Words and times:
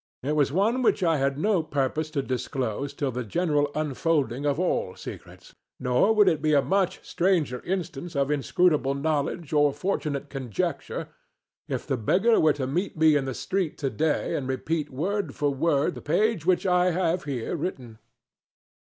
It 0.23 0.35
was 0.35 0.51
one 0.51 0.81
which 0.81 1.03
I 1.03 1.17
had 1.17 1.37
no 1.37 1.61
purpose 1.61 2.09
to 2.09 2.23
disclose 2.23 2.91
till 2.91 3.11
the 3.11 3.23
general 3.23 3.69
unfolding 3.75 4.47
of 4.47 4.59
all 4.59 4.95
secrets, 4.95 5.53
nor 5.79 6.11
would 6.11 6.27
it 6.27 6.41
be 6.41 6.53
a 6.55 6.61
much 6.63 7.05
stranger 7.07 7.61
instance 7.63 8.15
of 8.15 8.31
inscrutable 8.31 8.95
knowledge 8.95 9.53
or 9.53 9.71
fortunate 9.71 10.27
conjecture 10.31 11.09
if 11.67 11.85
the 11.85 11.97
beggar 11.97 12.39
were 12.39 12.53
to 12.53 12.65
meet 12.65 12.97
me 12.97 13.15
in 13.15 13.25
the 13.25 13.35
street 13.35 13.77
today 13.77 14.33
and 14.35 14.47
repeat 14.47 14.89
word 14.89 15.35
for 15.35 15.51
word 15.53 15.93
the 15.93 16.01
page 16.01 16.47
which 16.47 16.65
I 16.65 16.89
have 16.89 17.25
here 17.25 17.55
written. 17.55 17.99